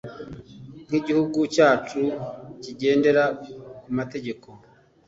[0.87, 2.01] nk’igihugu cyacu
[2.61, 3.23] kigendera
[3.81, 4.47] ku mategeko